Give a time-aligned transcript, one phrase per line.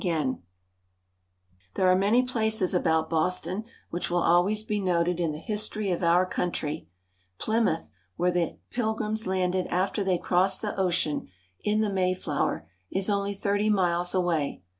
[0.03, 0.41] 98 NEW ENGLAND.
[1.75, 6.01] There are many places about Boston which will always be noted in the history of
[6.03, 6.89] our country.
[7.37, 11.27] Plymouth, where the Pilgrims landed after they crossed the ocean
[11.63, 14.63] in the MayJIozver, is only thirty miles away.